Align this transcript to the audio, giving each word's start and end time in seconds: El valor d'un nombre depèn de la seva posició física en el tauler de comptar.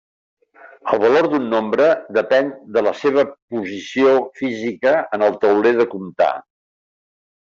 El 0.93 0.99
valor 1.01 1.25
d'un 1.33 1.43
nombre 1.49 1.89
depèn 2.17 2.49
de 2.77 2.81
la 2.87 2.93
seva 3.01 3.25
posició 3.55 4.13
física 4.39 4.95
en 5.19 5.27
el 5.29 5.37
tauler 5.45 5.75
de 5.81 5.87
comptar. 5.93 6.31